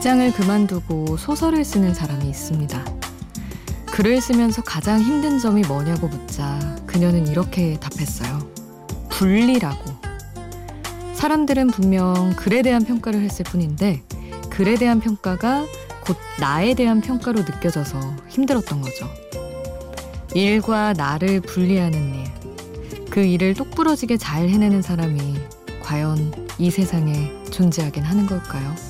직장을 0.00 0.32
그만두고 0.32 1.18
소설을 1.18 1.62
쓰는 1.62 1.92
사람이 1.92 2.26
있습니다. 2.26 2.84
글을 3.84 4.22
쓰면서 4.22 4.62
가장 4.62 4.98
힘든 4.98 5.38
점이 5.38 5.60
뭐냐고 5.60 6.08
묻자 6.08 6.78
그녀는 6.86 7.26
이렇게 7.26 7.78
답했어요. 7.78 8.38
분리라고. 9.10 9.84
사람들은 11.12 11.66
분명 11.66 12.32
글에 12.34 12.62
대한 12.62 12.82
평가를 12.82 13.20
했을 13.20 13.44
뿐인데 13.44 14.02
글에 14.48 14.76
대한 14.76 15.00
평가가 15.00 15.66
곧 16.06 16.16
나에 16.40 16.72
대한 16.72 17.02
평가로 17.02 17.40
느껴져서 17.40 18.00
힘들었던 18.28 18.80
거죠. 18.80 19.06
일과 20.34 20.94
나를 20.94 21.42
분리하는 21.42 22.14
일. 22.14 23.04
그 23.10 23.20
일을 23.20 23.52
똑부러지게 23.52 24.16
잘 24.16 24.48
해내는 24.48 24.80
사람이 24.80 25.36
과연 25.82 26.48
이 26.56 26.70
세상에 26.70 27.30
존재하긴 27.50 28.02
하는 28.02 28.26
걸까요? 28.26 28.89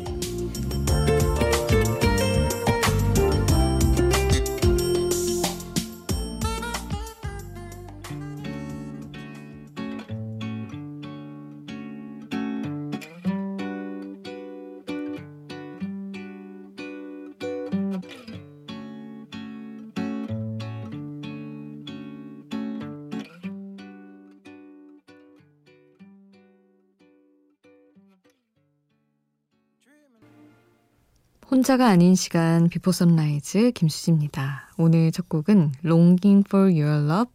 혼자가 31.51 31.89
아닌 31.89 32.15
시간 32.15 32.69
비포 32.69 32.93
선라이즈 32.93 33.71
김수지입니다. 33.71 34.69
오늘 34.77 35.11
첫 35.11 35.27
곡은 35.27 35.73
Longing 35.83 36.45
for 36.47 36.71
Your 36.71 37.05
Love 37.11 37.33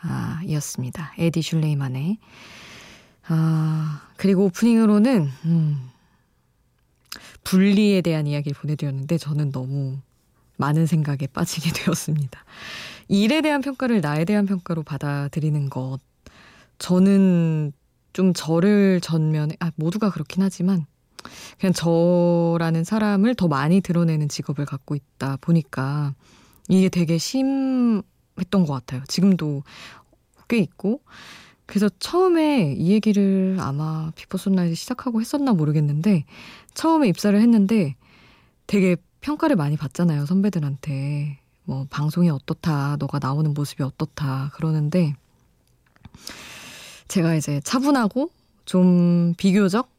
아, 0.00 0.40
이었습니다. 0.42 1.12
에디 1.18 1.42
슐레이만의 1.42 2.16
아, 3.26 4.08
그리고 4.16 4.46
오프닝으로는 4.46 5.28
음, 5.44 5.90
분리에 7.44 8.00
대한 8.00 8.26
이야기를 8.26 8.58
보내드렸는데 8.58 9.18
저는 9.18 9.52
너무 9.52 9.98
많은 10.56 10.86
생각에 10.86 11.26
빠지게 11.26 11.70
되었습니다. 11.84 12.42
일에 13.08 13.42
대한 13.42 13.60
평가를 13.60 14.00
나에 14.00 14.24
대한 14.24 14.46
평가로 14.46 14.82
받아들이는 14.82 15.68
것 15.68 15.98
저는 16.78 17.72
좀 18.14 18.32
저를 18.32 19.02
전면에 19.02 19.56
아 19.60 19.72
모두가 19.76 20.08
그렇긴 20.08 20.42
하지만 20.42 20.86
그냥 21.58 21.72
저라는 21.72 22.84
사람을 22.84 23.34
더 23.34 23.48
많이 23.48 23.80
드러내는 23.80 24.28
직업을 24.28 24.64
갖고 24.64 24.94
있다 24.94 25.38
보니까 25.40 26.14
이게 26.68 26.88
되게 26.88 27.18
심했던 27.18 28.66
것 28.66 28.68
같아요. 28.68 29.02
지금도 29.08 29.62
꽤 30.48 30.58
있고. 30.58 31.00
그래서 31.66 31.90
처음에 31.98 32.74
이 32.78 32.92
얘기를 32.92 33.58
아마 33.60 34.10
비포 34.14 34.38
선라이즈 34.38 34.74
시작하고 34.74 35.20
했었나 35.20 35.52
모르겠는데 35.52 36.24
처음에 36.72 37.08
입사를 37.08 37.38
했는데 37.38 37.94
되게 38.66 38.96
평가를 39.20 39.56
많이 39.56 39.76
받잖아요. 39.76 40.26
선배들한테. 40.26 41.40
뭐 41.64 41.86
방송이 41.90 42.30
어떻다. 42.30 42.96
너가 42.98 43.18
나오는 43.18 43.52
모습이 43.52 43.82
어떻다. 43.82 44.50
그러는데 44.54 45.12
제가 47.08 47.34
이제 47.34 47.60
차분하고 47.62 48.30
좀 48.64 49.34
비교적 49.36 49.90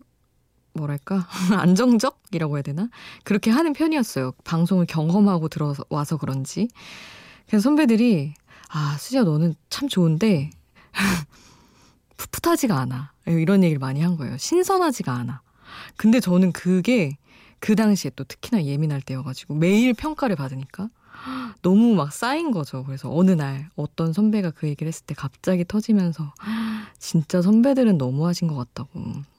뭐랄까 0.73 1.27
안정적이라고 1.57 2.57
해야 2.57 2.61
되나 2.61 2.89
그렇게 3.23 3.51
하는 3.51 3.73
편이었어요. 3.73 4.33
방송을 4.43 4.85
경험하고 4.85 5.49
들어와서 5.49 6.17
그런지 6.17 6.67
그래서 7.47 7.63
선배들이 7.63 8.33
아 8.69 8.97
수지야 8.99 9.23
너는 9.23 9.55
참 9.69 9.89
좋은데 9.89 10.51
풋풋하지가 12.17 12.77
않아 12.77 13.13
이런 13.25 13.63
얘기를 13.63 13.79
많이 13.79 14.01
한 14.01 14.17
거예요. 14.17 14.37
신선하지가 14.37 15.11
않아. 15.11 15.41
근데 15.97 16.19
저는 16.19 16.51
그게 16.51 17.17
그 17.59 17.75
당시에 17.75 18.11
또 18.15 18.23
특히나 18.23 18.63
예민할 18.63 19.01
때여가지고 19.01 19.55
매일 19.55 19.93
평가를 19.93 20.35
받으니까 20.35 20.89
너무 21.61 21.95
막 21.95 22.11
쌓인 22.13 22.51
거죠. 22.51 22.83
그래서 22.85 23.09
어느 23.13 23.31
날 23.31 23.69
어떤 23.75 24.13
선배가 24.13 24.51
그 24.51 24.67
얘기를 24.67 24.87
했을 24.87 25.05
때 25.05 25.13
갑자기 25.15 25.65
터지면서 25.65 26.33
진짜 26.97 27.41
선배들은 27.41 27.97
너무하신 27.97 28.47
것 28.47 28.55
같다고. 28.55 28.89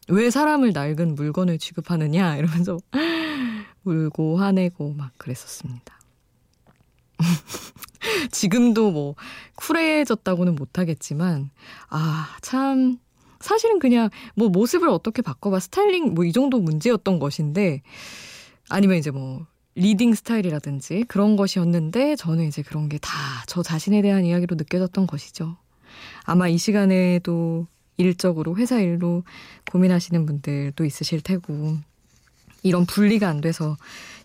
왜 0.09 0.31
사람을 0.31 0.73
낡은 0.73 1.15
물건을 1.15 1.59
취급하느냐 1.59 2.37
이러면서 2.37 2.79
울고 3.85 4.39
화내고 4.39 4.95
막 4.95 5.13
그랬었습니다. 5.19 5.99
지금도 8.31 8.91
뭐 8.91 9.15
쿨해졌다고는 9.57 10.55
못하겠지만 10.57 11.51
아 11.91 12.37
참 12.43 12.99
사실은 13.41 13.79
그냥 13.79 14.11
뭐 14.35 14.49
모습을 14.51 14.89
어떻게 14.91 15.23
바꿔봐 15.23 15.61
스타일링 15.61 16.13
뭐 16.15 16.25
이 16.27 16.33
정도 16.33 16.61
문제였던 16.61 17.19
것인데 17.19 17.83
아니면 18.69 18.99
이제 18.99 19.11
뭐 19.11 19.47
reading 19.75 20.15
스타일이라든지 20.15 21.05
그런 21.09 21.37
것이었는데 21.37 22.17
저는 22.17 22.45
이제 22.47 22.63
그런 22.63 22.89
게 22.89 22.99
다 22.99 23.11
저 23.47 23.63
자신에 23.63 24.03
대한 24.03 24.25
이야기로 24.25 24.57
느껴졌던 24.57 25.07
것이죠. 25.07 25.57
아마 26.25 26.47
이 26.49 26.57
시간에도 26.59 27.67
일적으로 27.97 28.57
회사 28.57 28.81
일로 28.81 29.25
고민하시는 29.71 30.25
분들도 30.27 30.85
있으실 30.85 31.21
테고 31.21 31.79
이런 32.63 32.87
분리가 32.87 33.29
안 33.29 33.41
돼서 33.41 33.77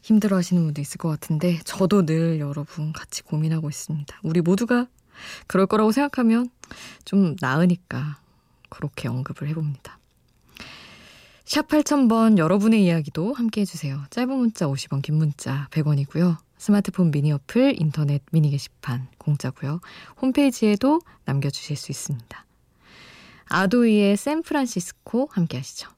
힘들어 0.04 0.38
하시는 0.38 0.64
분도 0.64 0.82
있을 0.82 0.98
것 0.98 1.10
같은데 1.10 1.60
저도 1.66 2.06
늘 2.06 2.40
여러분 2.40 2.94
같이 2.94 3.24
고민하고 3.24 3.70
있습니다. 3.70 4.20
우리 4.24 4.42
모두가 4.42 4.88
그럴 5.48 5.66
거라고 5.66 5.92
생각하면 5.92 6.50
좀 7.06 7.36
나으니까 7.42 8.20
그렇게 8.70 9.08
언급을 9.08 9.48
해봅니다. 9.48 9.95
샵 11.46 11.68
8000번 11.68 12.40
여러분의 12.40 12.84
이야기도 12.84 13.34
함께 13.34 13.62
해주세요. 13.62 14.04
짧은 14.10 14.36
문자 14.36 14.66
50원, 14.66 15.04
긴 15.04 15.16
문자 15.16 15.68
100원이고요. 15.70 16.38
스마트폰 16.58 17.12
미니 17.12 17.32
어플, 17.32 17.80
인터넷 17.80 18.24
미니 18.32 18.50
게시판 18.50 19.08
공짜고요. 19.20 19.80
홈페이지에도 20.20 21.02
남겨주실 21.26 21.76
수 21.76 21.92
있습니다. 21.92 22.46
아도이의 23.46 24.18
샌프란시스코 24.18 25.30
함께 25.32 25.58
하시죠. 25.58 25.90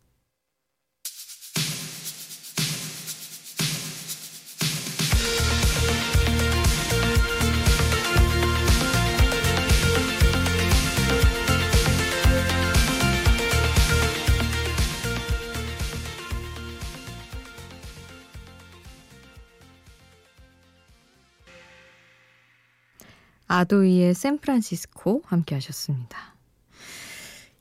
아도이의 23.57 24.13
샌프란시스코 24.13 25.23
함께 25.25 25.55
하셨습니다. 25.55 26.35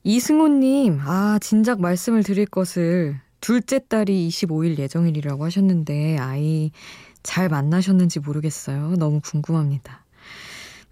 이승호님, 0.03 0.99
아, 1.01 1.39
진작 1.41 1.81
말씀을 1.81 2.23
드릴 2.23 2.45
것을 2.45 3.19
둘째 3.41 3.79
딸이 3.79 4.29
25일 4.29 4.77
예정일이라고 4.77 5.43
하셨는데, 5.43 6.17
아이 6.19 6.71
잘 7.23 7.49
만나셨는지 7.49 8.19
모르겠어요. 8.19 8.93
너무 8.97 9.21
궁금합니다. 9.21 10.05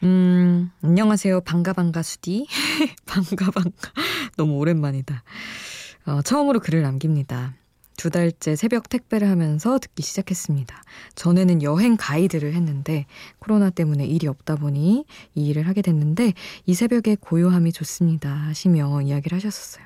음, 0.03 0.71
안녕하세요. 0.81 1.41
반가, 1.41 1.73
반가, 1.73 2.01
수디. 2.01 2.47
반가, 3.05 3.51
반가. 3.51 3.91
너무 4.37 4.55
오랜만이다. 4.55 5.23
어, 6.07 6.21
처음으로 6.23 6.59
글을 6.59 6.81
남깁니다. 6.81 7.53
두 7.97 8.09
달째 8.09 8.55
새벽 8.55 8.89
택배를 8.89 9.29
하면서 9.29 9.79
듣기 9.79 10.03
시작했습니다. 10.03 10.83
전에는 11.15 11.63
여행 11.63 11.97
가이드를 11.97 12.53
했는데 12.53 13.05
코로나 13.39 13.69
때문에 13.69 14.05
일이 14.05 14.27
없다 14.27 14.55
보니 14.55 15.05
이 15.35 15.47
일을 15.47 15.67
하게 15.67 15.81
됐는데 15.81 16.33
이 16.65 16.73
새벽에 16.73 17.15
고요함이 17.19 17.71
좋습니다 17.71 18.29
하시며 18.29 19.01
이야기를 19.01 19.35
하셨었어요. 19.37 19.85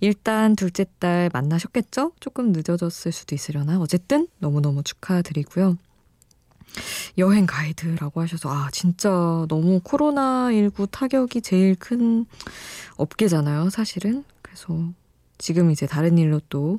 일단 0.00 0.56
둘째 0.56 0.86
딸 0.98 1.30
만나셨겠죠? 1.32 2.12
조금 2.20 2.52
늦어졌을 2.52 3.12
수도 3.12 3.34
있으려나? 3.34 3.78
어쨌든 3.78 4.28
너무너무 4.38 4.82
축하드리고요. 4.82 5.76
여행 7.18 7.46
가이드라고 7.46 8.20
하셔서 8.20 8.48
아 8.48 8.68
진짜 8.72 9.10
너무 9.48 9.80
코로나19 9.80 10.88
타격이 10.90 11.42
제일 11.42 11.74
큰 11.74 12.26
업계잖아요 12.96 13.70
사실은 13.70 14.24
그래서 14.40 14.78
지금 15.36 15.70
이제 15.70 15.86
다른 15.86 16.18
일로 16.18 16.40
또 16.48 16.78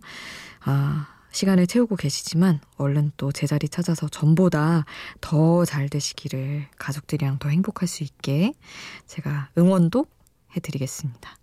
아, 0.63 1.07
시간을 1.31 1.65
채우고 1.67 1.95
계시지만 1.95 2.59
얼른 2.77 3.11
또 3.17 3.31
제자리 3.31 3.69
찾아서 3.69 4.07
전보다 4.09 4.85
더 5.21 5.63
잘 5.65 5.87
되시기를 5.89 6.67
가족들이랑 6.77 7.39
더 7.39 7.49
행복할 7.49 7.87
수 7.87 8.03
있게 8.03 8.53
제가 9.07 9.49
응원도 9.57 10.05
해드리겠습니다. 10.55 11.37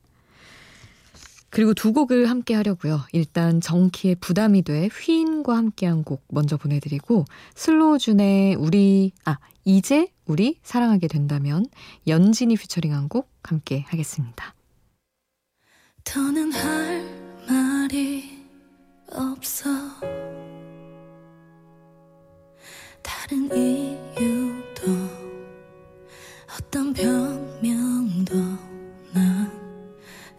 그리고 1.51 1.73
두 1.73 1.95
곡을 1.95 2.29
함께 2.29 2.55
하려고요. 2.55 3.01
일단 3.13 3.63
정키의 3.63 4.17
부담이 4.17 4.63
돼 4.63 4.89
휘인과 4.93 5.57
함께한 5.57 6.05
곡 6.05 6.23
먼저 6.29 6.59
보내드리고 6.59 7.25
슬로우준의 7.55 8.57
우리 8.57 9.13
아 9.25 9.39
이제 9.65 10.13
우리 10.27 10.59
사랑하게 10.63 11.09
된다면 11.09 11.65
연진이 12.07 12.57
피처링한 12.57 13.09
곡 13.09 13.31
함께 13.43 13.85
하겠습니다. 13.89 14.55
더는 16.05 16.53
할 16.53 17.03
말이 17.49 18.38
없어 19.13 19.71
다른 23.03 23.45
이유도 23.55 24.93
어떤 26.57 26.93
변명도 26.93 28.35
난 29.15 29.51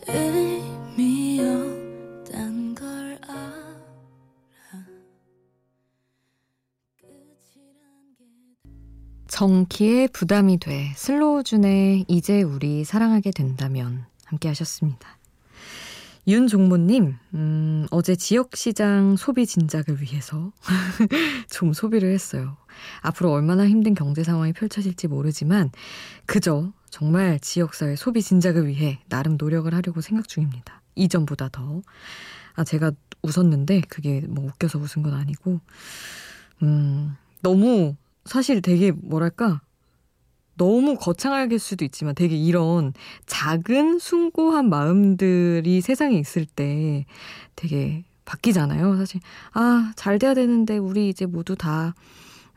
의미 0.08 1.40
없단 1.42 2.76
걸 2.76 3.20
알아 3.24 4.86
정키의 9.28 10.10
부담이 10.10 10.60
돼 10.60 10.94
슬로우준의 10.96 12.06
이제 12.08 12.42
우리 12.42 12.84
사랑하게 12.84 13.32
된다면 13.32 14.06
함께 14.26 14.48
하셨습니다. 14.48 15.19
윤종모님, 16.30 17.16
음, 17.34 17.88
어제 17.90 18.16
지역시장 18.16 19.16
소비 19.16 19.48
진작을 19.48 20.00
위해서 20.00 20.52
좀 21.50 21.74
소비를 21.74 22.14
했어요. 22.14 22.56
앞으로 23.02 23.32
얼마나 23.32 23.68
힘든 23.68 23.96
경제 23.96 24.24
상황이 24.24 24.54
펼쳐질지 24.54 25.08
모르지만, 25.08 25.72
그저 26.28 26.72
정말 26.92 27.40
지역사회 27.40 27.96
소비 27.96 28.22
진작을 28.22 28.68
위해 28.68 29.00
나름 29.10 29.38
노력을 29.40 29.74
하려고 29.74 30.02
생각 30.02 30.28
중입니다. 30.28 30.84
이전보다 30.94 31.50
더. 31.50 31.82
아, 32.54 32.64
제가 32.64 32.92
웃었는데, 33.24 33.82
그게 33.90 34.22
뭐 34.22 34.46
웃겨서 34.46 34.78
웃은 34.78 35.02
건 35.02 35.16
아니고, 35.16 35.60
음, 36.62 37.16
너무 37.42 37.96
사실 38.26 38.62
되게 38.62 38.92
뭐랄까, 38.92 39.62
너무 40.60 40.98
거창할 40.98 41.50
수도 41.58 41.86
있지만 41.86 42.14
되게 42.14 42.36
이런 42.36 42.94
작은 43.26 43.98
숭고한 43.98 44.70
마음들이 44.70 45.82
세상에 45.82 46.18
있을 46.20 46.46
때 46.46 47.06
되게 47.56 48.04
바뀌잖아요. 48.26 48.98
사실 48.98 49.22
아, 49.54 49.94
잘 49.96 50.20
돼야 50.20 50.34
되는데 50.36 50.78
우리 50.78 51.10
이제 51.10 51.26
모두 51.26 51.56
다 51.56 51.96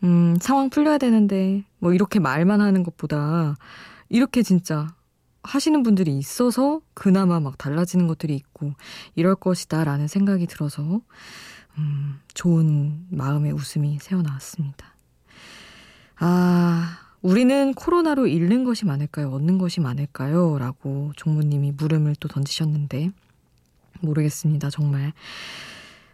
음, 0.02 0.36
상황 0.40 0.68
풀려야 0.68 0.98
되는데 0.98 1.64
뭐 1.78 1.94
이렇게 1.94 2.18
말만 2.18 2.60
하는 2.60 2.82
것보다 2.82 3.56
이렇게 4.08 4.42
진짜 4.42 4.94
하시는 5.44 5.82
분들이 5.82 6.18
있어서 6.18 6.80
그나마 6.94 7.40
막 7.40 7.56
달라지는 7.56 8.08
것들이 8.08 8.34
있고 8.34 8.72
이럴 9.14 9.36
것이다라는 9.36 10.08
생각이 10.08 10.46
들어서 10.46 11.00
음, 11.78 12.20
좋은 12.34 13.06
마음의 13.10 13.52
웃음이 13.52 13.98
새어나왔습니다. 14.00 14.94
아, 16.18 16.98
우리는 17.22 17.72
코로나로 17.74 18.26
잃는 18.26 18.64
것이 18.64 18.84
많을까요? 18.84 19.30
얻는 19.30 19.58
것이 19.58 19.80
많을까요? 19.80 20.58
라고 20.58 21.12
종무님이 21.16 21.70
물음을 21.72 22.16
또 22.18 22.26
던지셨는데, 22.26 23.10
모르겠습니다, 24.00 24.70
정말. 24.70 25.12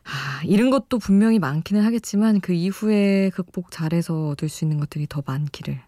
아, 0.05 0.43
잃은 0.45 0.69
것도 0.71 0.99
분명히 0.99 1.39
많기는 1.39 1.83
하겠지만, 1.83 2.41
그 2.41 2.53
이후에 2.53 3.31
극복 3.31 3.71
잘해서 3.71 4.29
얻을 4.29 4.51
수 4.51 4.67
있는 4.67 4.79
것들이 4.79 5.07
더 5.09 5.23
많기를 5.25 5.81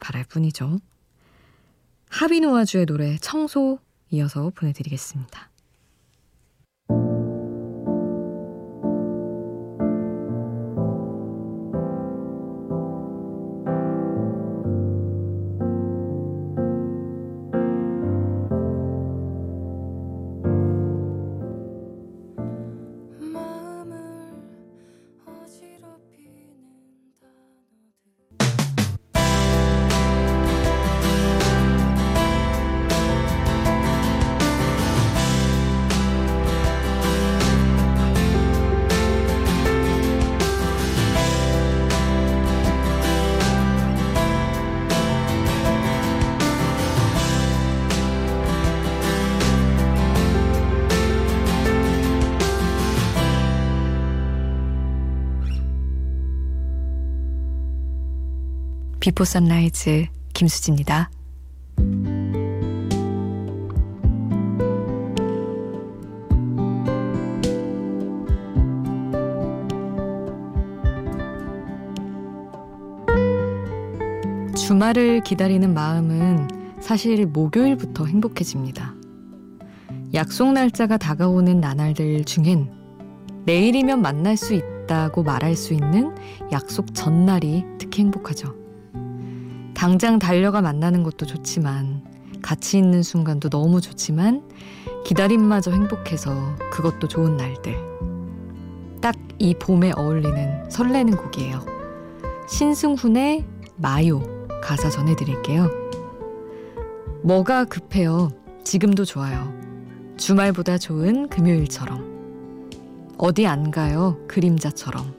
바랄 0.00 0.24
뿐이죠. 0.24 0.80
하비누아주의 2.10 2.86
노래 2.86 3.16
청소 3.18 3.78
이어서 4.10 4.50
보내드리겠습니다. 4.56 5.51
비포 59.02 59.24
선라이즈 59.24 60.06
김수지입니다. 60.32 61.10
주말을 74.56 75.24
기다리는 75.24 75.74
마음은 75.74 76.46
사실 76.80 77.26
목요일부터 77.26 78.06
행복해집니다. 78.06 78.94
약속 80.14 80.52
날짜가 80.52 80.96
다가오는 80.96 81.60
나날들 81.60 82.24
중엔 82.24 82.70
내일이면 83.46 84.00
만날 84.00 84.36
수 84.36 84.54
있다고 84.54 85.24
말할 85.24 85.56
수 85.56 85.74
있는 85.74 86.14
약속 86.52 86.94
전날이 86.94 87.64
특히 87.78 88.02
행복하죠. 88.02 88.61
당장 89.82 90.20
달려가 90.20 90.62
만나는 90.62 91.02
것도 91.02 91.26
좋지만 91.26 92.04
같이 92.40 92.78
있는 92.78 93.02
순간도 93.02 93.48
너무 93.48 93.80
좋지만 93.80 94.48
기다림마저 95.04 95.72
행복해서 95.72 96.54
그것도 96.70 97.08
좋은 97.08 97.36
날들. 97.36 97.74
딱 99.00 99.16
이 99.40 99.54
봄에 99.54 99.90
어울리는 99.96 100.70
설레는 100.70 101.16
곡이에요. 101.16 101.66
신승훈의 102.48 103.44
마요 103.74 104.22
가사 104.62 104.88
전해드릴게요. 104.88 105.68
뭐가 107.24 107.64
급해요. 107.64 108.30
지금도 108.62 109.04
좋아요. 109.04 109.52
주말보다 110.16 110.78
좋은 110.78 111.28
금요일처럼. 111.28 112.70
어디 113.18 113.48
안 113.48 113.72
가요. 113.72 114.16
그림자처럼. 114.28 115.12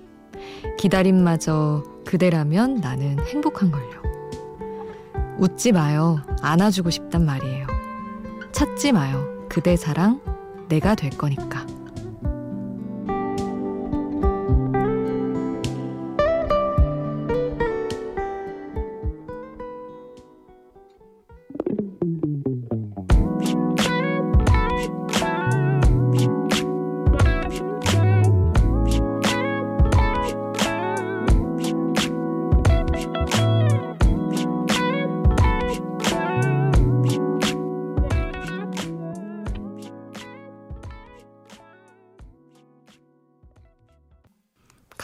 기다림마저 0.79 1.83
그대라면 2.05 2.75
나는 2.75 3.19
행복한 3.27 3.69
걸요. 3.69 4.12
웃지 5.43 5.73
마요. 5.73 6.21
안아주고 6.41 6.89
싶단 6.89 7.25
말이에요. 7.25 7.67
찾지 8.53 8.93
마요. 8.93 9.45
그대 9.49 9.75
사랑 9.75 10.21
내가 10.69 10.95
될 10.95 11.09
거니까. 11.09 11.62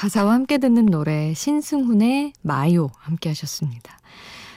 가사와 0.10 0.34
함께 0.34 0.58
듣는 0.58 0.88
노래 0.88 1.34
신승훈의 1.36 2.34
마요 2.42 2.90
함께 2.98 3.30
하셨습니다. 3.30 4.00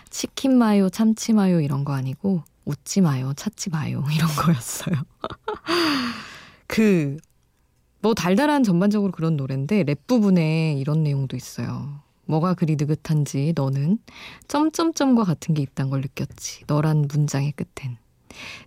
치킨 0.09 0.56
마요, 0.56 0.88
참치 0.88 1.32
마요 1.32 1.61
이런 1.61 1.85
거 1.85 1.92
아니고 1.92 2.42
웃지 2.64 3.02
마요, 3.02 3.32
찾지 3.37 3.71
마요 3.71 4.02
이런 4.14 4.28
거였어요. 4.28 4.97
그 6.66 7.18
뭐 8.02 8.14
달달한 8.14 8.64
전반적으로 8.64 9.12
그런 9.12 9.37
노래인데 9.37 9.85
랩 9.85 10.06
부분에 10.09 10.75
이런 10.75 11.04
내용도 11.04 11.37
있어요. 11.37 12.00
뭐가 12.26 12.54
그리 12.54 12.75
느긋한지 12.76 13.52
너는 13.54 13.99
점점점과 14.49 15.23
같은 15.23 15.54
게 15.54 15.62
있단 15.62 15.88
걸 15.88 16.00
느꼈지. 16.00 16.64
너란 16.66 17.06
문장의 17.09 17.52
끝엔 17.52 17.97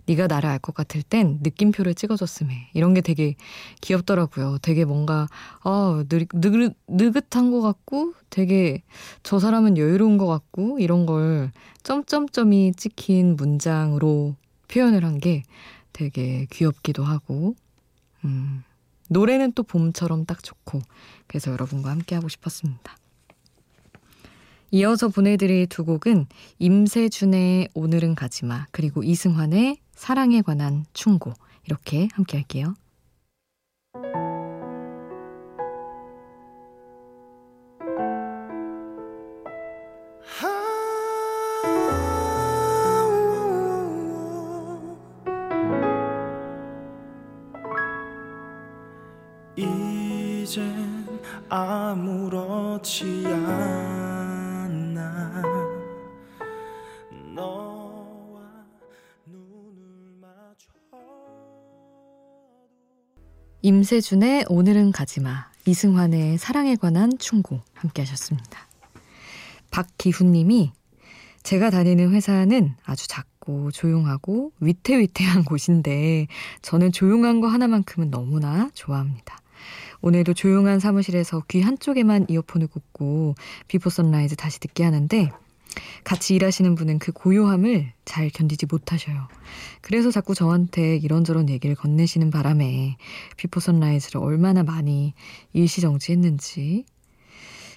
네가 0.06 0.26
나를 0.26 0.48
알 0.48 0.58
것 0.58 0.74
같을 0.74 1.02
땐 1.02 1.38
느낌표를 1.42 1.94
찍어줬음해. 1.94 2.70
이런 2.74 2.94
게 2.94 3.00
되게 3.00 3.34
귀엽더라고요. 3.82 4.58
되게 4.62 4.84
뭔가 4.84 5.28
아 5.62 6.04
느긋, 6.08 6.28
느긋, 6.34 6.74
느긋한 6.88 7.50
것 7.50 7.60
같고 7.60 8.14
되게 8.30 8.82
저 9.22 9.38
사람은 9.38 9.76
여유로운 9.78 10.18
것 10.18 10.26
같고 10.26 10.78
이런 10.78 11.06
걸 11.06 11.52
점점점이 11.82 12.72
찍힌 12.76 13.36
문장으로 13.36 14.36
표현을 14.68 15.04
한 15.04 15.18
게 15.20 15.42
되게 15.92 16.46
귀엽기도 16.50 17.04
하고 17.04 17.54
음, 18.24 18.62
노래는 19.08 19.52
또 19.52 19.62
봄처럼 19.62 20.26
딱 20.26 20.42
좋고 20.42 20.80
그래서 21.26 21.50
여러분과 21.52 21.90
함께 21.90 22.14
하고 22.14 22.28
싶었습니다. 22.28 22.96
이어서 24.70 25.08
보내드릴 25.08 25.66
두 25.68 25.84
곡은 25.84 26.26
임세준의 26.58 27.70
오늘은 27.74 28.14
가지마 28.14 28.66
그리고 28.70 29.02
이승환의 29.02 29.78
사랑에 29.94 30.42
관한 30.42 30.84
충고 30.92 31.32
이렇게 31.64 32.08
함께 32.12 32.38
할게요. 32.38 32.74
아무렇지 51.48 53.24
않나 53.26 54.15
임세준의 63.66 64.44
오늘은 64.48 64.92
가지마 64.92 65.50
이승환의 65.66 66.38
사랑에 66.38 66.76
관한 66.76 67.18
충고 67.18 67.62
함께 67.74 68.02
하셨습니다. 68.02 68.68
박기훈 69.72 70.30
님이 70.30 70.70
제가 71.42 71.70
다니는 71.70 72.12
회사는 72.12 72.76
아주 72.84 73.08
작고 73.08 73.72
조용하고 73.72 74.52
위태위태한 74.60 75.42
곳인데 75.42 76.28
저는 76.62 76.92
조용한 76.92 77.40
거 77.40 77.48
하나만큼은 77.48 78.12
너무나 78.12 78.70
좋아합니다. 78.72 79.36
오늘도 80.00 80.34
조용한 80.34 80.78
사무실에서 80.78 81.42
귀 81.48 81.60
한쪽에만 81.60 82.26
이어폰을 82.28 82.68
꽂고 82.68 83.34
비포 83.66 83.90
선라이즈 83.90 84.36
다시 84.36 84.60
듣기 84.60 84.84
하는데 84.84 85.32
같이 86.04 86.34
일하시는 86.34 86.74
분은 86.74 86.98
그 86.98 87.12
고요함을 87.12 87.92
잘 88.04 88.30
견디지 88.30 88.66
못하셔요. 88.66 89.28
그래서 89.80 90.10
자꾸 90.10 90.34
저한테 90.34 90.96
이런저런 90.96 91.48
얘기를 91.48 91.74
건네시는 91.76 92.30
바람에 92.30 92.96
비포 93.36 93.60
선라이즈를 93.60 94.20
얼마나 94.20 94.62
많이 94.62 95.14
일시정지했는지. 95.52 96.84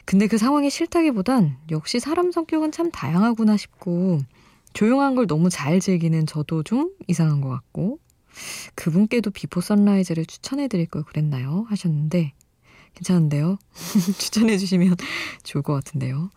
근데 0.06 0.28
그 0.28 0.38
상황이 0.38 0.70
싫다기보단 0.70 1.58
역시 1.72 2.00
사람 2.00 2.32
성격은 2.32 2.72
참 2.72 2.90
다양하구나 2.90 3.58
싶고 3.58 4.20
조용한 4.74 5.16
걸 5.16 5.28
너무 5.28 5.50
잘 5.50 5.80
즐기는 5.80 6.26
저도 6.26 6.64
좀 6.64 6.92
이상한 7.08 7.42
것 7.42 7.50
같고 7.50 8.00
그분께도 8.76 9.32
비포 9.32 9.62
선라이즈를 9.62 10.26
추천해 10.26 10.68
드릴 10.68 10.88
걸 10.88 11.04
그랬나요? 11.04 11.66
하셨는데 11.70 12.34
괜찮은데요? 12.96 13.58
추천해 14.18 14.58
주시면 14.58 14.96
좋을 15.44 15.62
것 15.62 15.74
같은데요. 15.74 16.30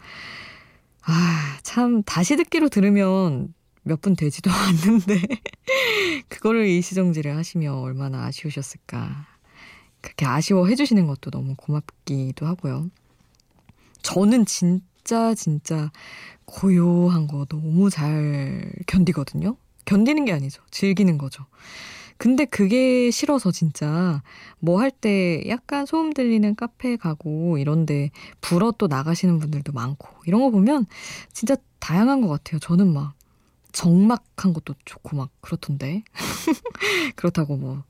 아, 1.04 1.59
참 1.62 2.02
다시 2.02 2.37
듣기로 2.37 2.68
들으면 2.68 3.54
몇 3.85 4.00
분 4.00 4.14
되지도 4.14 4.50
않는데 4.52 5.21
그거를 6.28 6.68
일시정지를 6.68 7.37
하시면 7.37 7.75
얼마나 7.75 8.25
아쉬우셨을까. 8.26 9.26
그렇게 10.00 10.25
아쉬워해 10.26 10.75
주시는 10.76 11.06
것도 11.06 11.30
너무 11.30 11.54
고맙기도 11.56 12.47
하고요. 12.47 12.90
저는 14.02 14.47
진짜 14.47 15.35
진짜 15.35 15.90
고요한 16.44 17.26
거 17.26 17.44
너무 17.47 17.90
잘 17.90 18.73
견디거든요. 18.87 19.56
견디는 19.85 20.25
게 20.25 20.32
아니죠. 20.32 20.62
즐기는 20.71 21.18
거죠. 21.18 21.44
근데 22.23 22.45
그게 22.45 23.11
싫어서 23.11 23.50
진짜 23.50 24.23
뭐 24.61 24.79
할 24.81 24.93
때 24.93 25.43
약간 25.49 25.87
소음 25.87 26.12
들리는 26.12 26.55
카페 26.55 26.97
가고 26.97 27.59
이런데 27.59 28.11
불어 28.41 28.71
또 28.79 28.87
나가시는 28.87 29.41
분들도 29.41 29.73
많고 29.73 30.09
이런 30.26 30.41
거 30.43 30.50
보면 30.50 30.87
진짜 31.33 31.57
다양한 31.81 32.21
것 32.21 32.29
같아요. 32.29 32.61
저는 32.61 32.93
막 32.93 33.14
정막한 33.73 34.52
것도 34.52 34.75
좋고 34.85 35.17
막 35.17 35.31
그렇던데. 35.41 36.05
그렇다고 37.17 37.57
뭐 37.57 37.83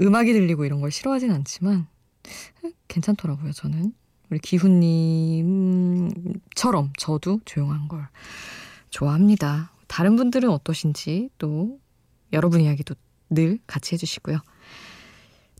음악이 0.00 0.34
들리고 0.34 0.66
이런 0.66 0.82
걸 0.82 0.90
싫어하진 0.90 1.30
않지만 1.30 1.86
괜찮더라고요. 2.88 3.52
저는 3.52 3.94
우리 4.30 4.40
기훈님처럼 4.40 6.12
저도 6.98 7.40
조용한 7.46 7.88
걸 7.88 8.08
좋아합니다. 8.90 9.72
다른 9.86 10.16
분들은 10.16 10.50
어떠신지 10.50 11.30
또 11.38 11.78
여러분 12.34 12.60
이야기도 12.60 12.94
늘 13.30 13.58
같이 13.66 13.94
해주시고요. 13.94 14.38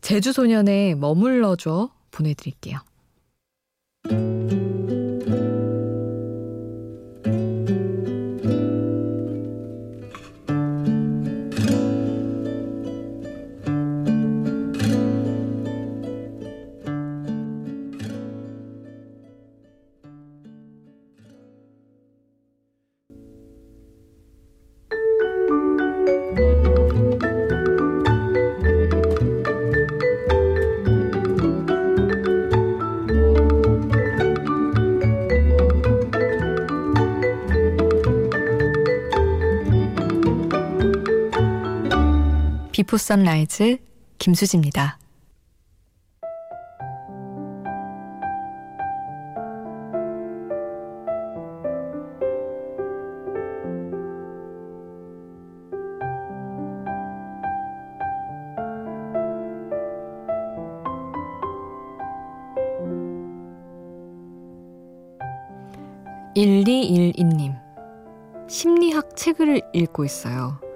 제주소년의 0.01 0.95
머물러줘 0.95 1.91
보내드릴게요. 2.11 2.79
비포 42.89 42.97
선라이즈 42.97 43.77
김수지입니다. 44.17 44.97
일이일이님 66.33 67.53
심리학 68.47 69.15
책을 69.15 69.61
읽고 69.73 70.05
있어요. 70.05 70.68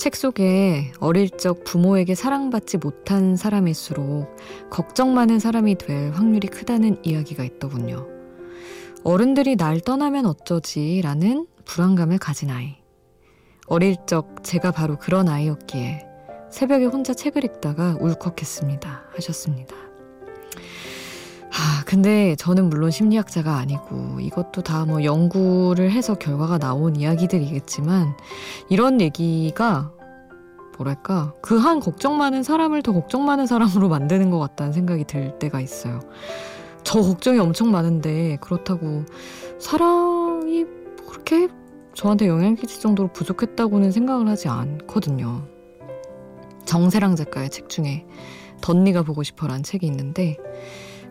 책 0.00 0.16
속에 0.16 0.92
어릴 0.98 1.28
적 1.28 1.62
부모에게 1.62 2.14
사랑받지 2.14 2.78
못한 2.78 3.36
사람일수록 3.36 4.34
걱정 4.70 5.12
많은 5.12 5.38
사람이 5.38 5.74
될 5.74 6.12
확률이 6.12 6.48
크다는 6.48 7.04
이야기가 7.04 7.44
있더군요. 7.44 8.08
어른들이 9.04 9.56
날 9.56 9.78
떠나면 9.78 10.24
어쩌지? 10.24 11.02
라는 11.04 11.46
불안감을 11.66 12.16
가진 12.16 12.48
아이. 12.48 12.76
어릴 13.66 13.96
적 14.06 14.42
제가 14.42 14.70
바로 14.70 14.96
그런 14.96 15.28
아이였기에 15.28 16.06
새벽에 16.50 16.86
혼자 16.86 17.12
책을 17.12 17.44
읽다가 17.44 17.98
울컥했습니다. 18.00 19.02
하셨습니다. 19.16 19.89
아, 21.60 21.82
근데 21.84 22.34
저는 22.36 22.70
물론 22.70 22.90
심리학자가 22.90 23.56
아니고 23.56 24.20
이것도 24.20 24.62
다 24.62 24.80
뭐 24.86 25.04
연구를 25.04 25.90
해서 25.92 26.14
결과가 26.14 26.56
나온 26.58 26.96
이야기들이겠지만 26.96 28.16
이런 28.70 29.00
얘기가 29.00 29.92
뭐랄까 30.78 31.34
그 31.42 31.58
한 31.58 31.80
걱정 31.80 32.16
많은 32.16 32.42
사람을 32.42 32.82
더 32.82 32.92
걱정 32.92 33.26
많은 33.26 33.46
사람으로 33.46 33.90
만드는 33.90 34.30
것 34.30 34.38
같다는 34.38 34.72
생각이 34.72 35.04
들 35.04 35.38
때가 35.38 35.60
있어요. 35.60 36.00
저 36.82 37.02
걱정이 37.02 37.38
엄청 37.38 37.70
많은데 37.70 38.38
그렇다고 38.40 39.04
사랑이 39.58 40.64
그렇게 41.06 41.48
저한테 41.92 42.26
영향 42.28 42.54
끼칠 42.54 42.80
정도로 42.80 43.12
부족했다고는 43.12 43.92
생각을 43.92 44.26
하지 44.28 44.48
않거든요. 44.48 45.46
정세랑 46.64 47.16
작가의 47.16 47.50
책 47.50 47.68
중에 47.68 48.06
덧니가 48.62 49.02
보고 49.02 49.22
싶어라는 49.22 49.62
책이 49.62 49.84
있는데 49.86 50.38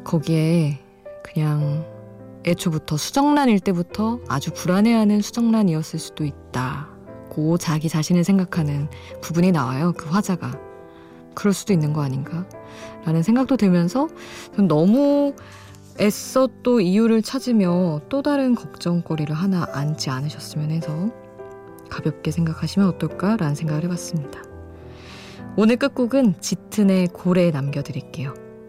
거기에 0.10 0.80
그냥 1.22 1.86
애초부터 2.44 2.98
수정란일 2.98 3.60
때부터 3.60 4.20
아주 4.28 4.52
불안해하는 4.52 5.22
수정란이었을 5.22 6.00
수도 6.00 6.26
있다고 6.26 7.60
자기 7.60 7.90
자신을 7.90 8.24
생각하는 8.24 8.90
부분이 9.22 9.52
나와요. 9.52 9.94
그 9.96 10.10
화자가. 10.10 10.60
그럴 11.36 11.54
수도 11.54 11.74
있는 11.74 11.94
거 11.94 12.02
아닌가? 12.02 12.48
라는 13.06 13.22
생각도 13.22 13.56
들면서 13.56 14.08
좀 14.56 14.68
너무 14.68 15.36
애써 16.02 16.50
또 16.64 16.82
이유를 16.82 17.22
찾으며 17.22 18.02
또 18.10 18.24
다른 18.24 18.56
걱정거리를 18.56 19.36
하나 19.36 19.68
안지 19.74 20.10
않으셨으면 20.10 20.72
해서 20.72 21.12
가볍게 21.92 22.32
생각하시면 22.32 22.90
어떨까라는 22.90 23.54
생각을 23.54 23.84
해봤습니다. 23.84 24.42
오늘 25.56 25.76
끝곡은 25.76 26.42
짙은의 26.42 27.10
고래 27.10 27.52
남겨드릴게요. 27.52 28.49